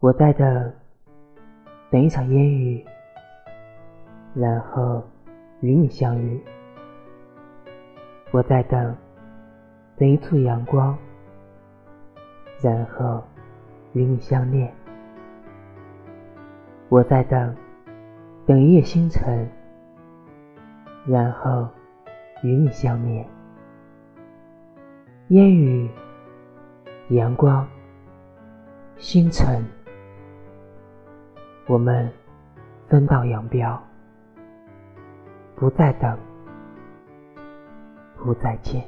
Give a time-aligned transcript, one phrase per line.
[0.00, 0.72] 我在等，
[1.90, 2.86] 等一场烟雨，
[4.32, 5.02] 然后
[5.60, 6.40] 与你相遇。
[8.30, 8.94] 我在等，
[9.96, 10.96] 等一簇阳光，
[12.62, 13.24] 然后
[13.92, 14.72] 与你相恋。
[16.88, 17.56] 我在等，
[18.46, 19.50] 等一夜星辰，
[21.08, 21.66] 然后
[22.44, 23.28] 与你相恋。
[25.30, 25.90] 烟雨、
[27.08, 27.66] 阳光、
[28.96, 29.60] 星辰。
[31.68, 32.10] 我们
[32.88, 33.78] 分道扬镳，
[35.54, 36.18] 不再等，
[38.16, 38.82] 不再见。